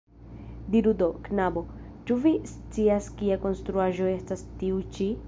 [0.75, 1.63] Diru do, knabo,
[2.09, 5.13] ĉu vi scias kia konstruaĵo estas tiu ĉi?